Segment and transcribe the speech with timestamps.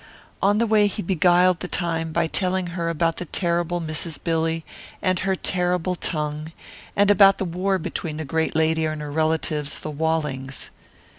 [0.41, 4.17] On the way he beguiled the time by telling her about the terrible Mrs.
[4.17, 4.65] Billy
[4.99, 6.53] and her terrible tongue;
[6.95, 10.71] and about the war between the great lady and her relatives, the Wallings.